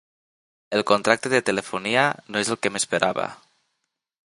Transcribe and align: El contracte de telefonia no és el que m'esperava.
El 0.77 0.83
contracte 0.91 1.31
de 1.35 1.43
telefonia 1.51 2.07
no 2.33 2.45
és 2.45 2.53
el 2.57 2.61
que 2.65 2.73
m'esperava. 2.77 3.33